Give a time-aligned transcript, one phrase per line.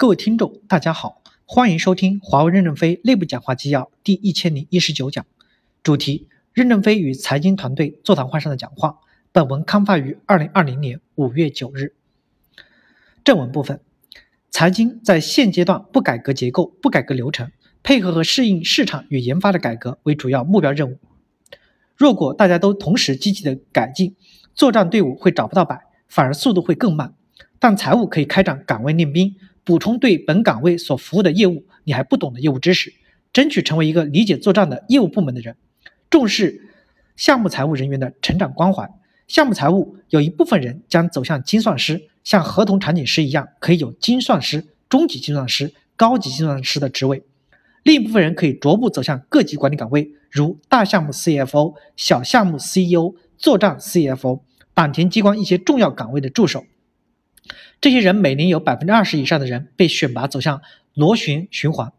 [0.00, 5.26] 各位听众，大家好，欢迎收听华为任正非内部讲话纪要第一千零一十九讲，
[5.82, 9.00] 主题：任正非与财经团队座谈会上的讲话。
[9.32, 11.96] 本文刊发于二零二零年五月九日。
[13.24, 13.80] 正文部分，
[14.52, 17.50] 财经在现阶段不改革结构、不改革流程，
[17.82, 21.00] 配合和适应市场与研发的改革为主要目标任务。
[21.96, 24.14] 若果大家都同时积极的改进，
[24.54, 27.14] 作战队伍会找不到摆，反而速度会更慢。
[27.58, 29.34] 但财务可以开展岗位练兵。
[29.68, 32.94] 补充对本岗位所服务的业务你还不懂的业务知识，
[33.34, 35.56] 争取成为一个理解作战的业务部门的人。
[36.08, 36.70] 重视
[37.16, 38.90] 项目财务人员的成长关怀。
[39.26, 47.22] 项目财务有一部分人将走向精算师，像合同场景师一样，可以有精算师、中级精算师、高级精算师的职位。
[47.82, 54.40] 另一部分人可以逐步走向各级管理岗位，如大项目 CFO、小项目 CEO、作战 CFO、
[54.72, 56.64] 党田机关一些重要岗位的助手。
[57.80, 60.60] 这些人每年有百分之二十以上的人被选拔走向
[60.94, 61.92] 螺旋循环，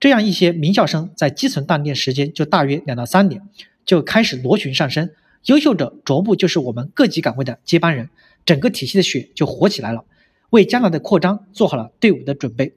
[0.00, 3.42] 这样一些名校生在基层锻炼时间就大约两到三年，
[3.84, 5.10] 就开始螺旋上升。
[5.46, 8.08] 优秀者逐步就是我们各级岗位的接班人，
[8.44, 10.04] 整个体系的血就活起来了，
[10.50, 12.72] 为将来的扩张做好了队伍的准备。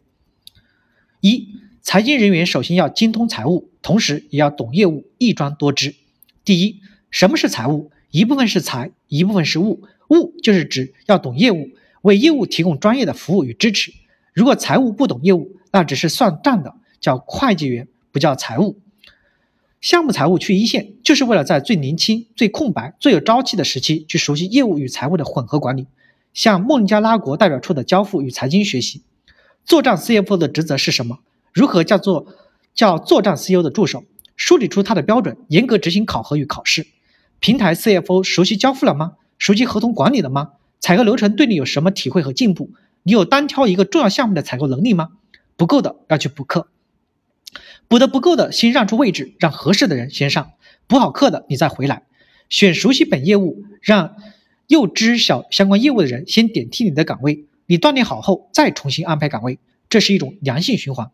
[1.21, 1.47] 一，
[1.81, 5.95] 财经人员首先要精通财务，同时也要懂业务，一专多知。
[6.43, 7.89] 第一，什么是财务？
[8.11, 9.83] 一部分是财，一部分是务。
[10.09, 11.69] 务就是指要懂业务。
[12.01, 13.91] 为业务提供专业的服务与支持。
[14.33, 18.79] 如果财务不懂业务，那只是算账的，叫会计员，不叫财务。
[19.81, 25.87] 项目财务去一线，就是为了在最年轻、最空白、最有朝气的时期去熟悉业务与财务的混合管理，
[26.33, 29.03] 向孟加拉国代表处的交付与财经学习。
[29.63, 31.19] 作战 CFO 的职责是什么？
[31.53, 32.27] 如何叫做
[32.73, 34.03] 叫作战 CEO 的助手？
[34.35, 36.87] 梳理出他的标准，严格执行考核与考试。
[37.39, 39.13] 平台 CFO 熟悉交付了吗？
[39.37, 40.51] 熟悉合同管理了吗？
[40.79, 42.71] 采购流程对你有什么体会和进步？
[43.03, 45.09] 你有单挑一个重要项目的采购能力吗？
[45.55, 46.67] 不够的要去补课，
[47.87, 50.51] 补的不够的先让出位置，让合适的人先上，
[50.87, 52.03] 补好课的你再回来，
[52.49, 54.15] 选熟悉本业务、让
[54.67, 59.59] 又知晓相关业务的人先点替你的岗位，你锻炼好后再重新安排岗位，
[59.89, 61.11] 这是一种良性循环。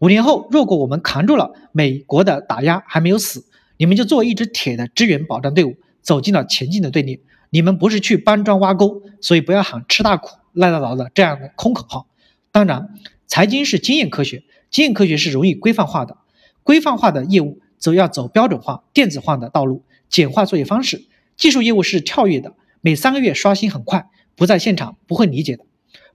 [0.00, 3.44] 五年后，如果我们扛住了美国的打压还没有死，
[3.76, 7.20] 你们就作为一支铁的支援保障队伍，走进了前进的队列。
[7.54, 12.08] 你们不是去搬砖挖沟，所以不要喊吃大苦、耐大劳的这样的空口号。
[12.50, 12.88] 当然，
[13.28, 14.42] 财经是经验科学，
[14.72, 16.16] 经验科学是容易规范化的，
[16.64, 21.04] 规范化的业务则要走标准化、电子化的道路，简化作业方式。
[21.36, 25.64] 技术业务是跳跃的，每三个月刷新很快，不在现场不会理解的。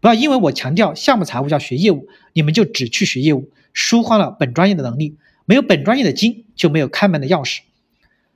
[0.01, 5.15] 不要因为我强调项目财务要学业务，你们就只去学业务，疏忽了本专业的能力。
[5.45, 7.59] 没有本专业的精，就没有开门的钥匙。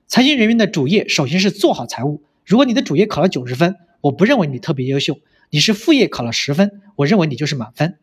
[0.07, 2.21] 财经人员的主业首先是做好财务。
[2.45, 5.19] 如果你的主业考了九十分，我不认为你特别优秀。
[5.49, 7.97] 你是副业考了十分，我认为你就是满分。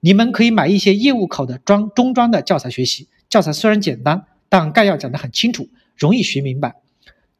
[0.00, 6.76] 你们可以买一些业务考的专中专的教材学习，教材虽然简单，但概要讲得很清楚，容易学明白。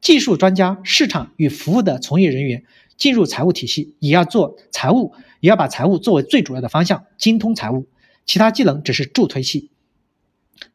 [0.00, 2.64] 技术专家、市场与服务的从业人员
[2.96, 7.86] 进入财务体系，也要做财务，也要把财务作为最主要的方向，精通财务，
[8.24, 9.70] 其他技能只是助推器。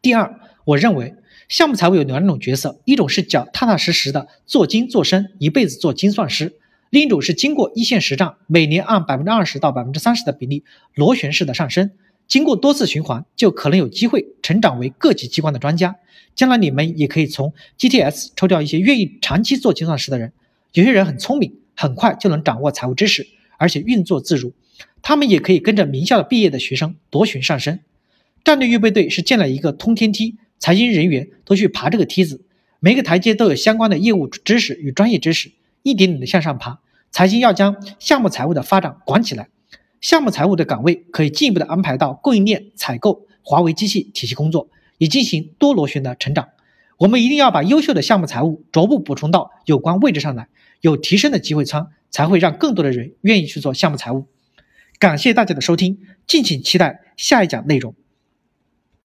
[0.02, 1.16] 第二，我认为。
[1.52, 6.48] 项目财务有两种角色，一种是脚踏踏实实的做精做深，一辈子做精算师；
[6.90, 10.64] 另一种是经过一线实战，每年按百分之二十到百分之三十的比例
[10.96, 11.92] 螺旋式的上升，
[12.26, 15.98] 经过多次循环，就可能有机会成长为各级机关的专家。
[16.36, 20.32] 将来你们也可以从 GTS 抽调一些愿意长期做精算师的人。
[20.72, 24.54] 有些人很聪明，很快就能掌握财务知识，而且运作自如。
[25.02, 27.82] 他们也可以跟着名校毕业的学生螺旋上升。
[28.42, 30.38] 战略预备队是建了一个通天梯。
[30.62, 32.46] 财经人员都去爬这个梯子，
[32.80, 35.52] 每个台阶都有相关的业务知识与专业知识，
[35.82, 36.80] 一点点的向上爬。
[37.10, 39.50] 财经要将项目财务的发展管起来，
[40.00, 46.50] 项目财务的岗位可以进一步的安排到供应链、采购、华为机器体系工作，以进行多螺旋的成长。
[47.00, 50.48] 我们一定要把优秀的项目财务逐步补充到有关位置上来，
[50.80, 54.28] 有提升的机会仓，才会让更多的人愿意去做项目财务。
[55.00, 55.98] 感谢大家的收听，
[56.28, 57.96] 敬请期待下一讲内容。